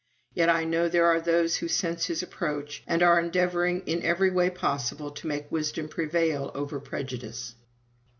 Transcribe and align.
Yet 0.33 0.49
I 0.49 0.63
know 0.63 0.89
there 0.89 1.05
are 1.05 1.21
those 1.21 1.57
who 1.57 1.67
sense 1.67 2.07
his 2.07 2.23
approach, 2.23 2.81
and 2.87 3.03
are 3.03 3.19
endeavoring 3.19 3.81
in 3.85 4.01
every 4.01 4.31
way 4.31 4.49
possible 4.49 5.11
to 5.11 5.27
make 5.27 5.51
wisdom 5.51 5.87
prevail 5.89 6.49
over 6.55 6.79
prejudice. 6.79 7.53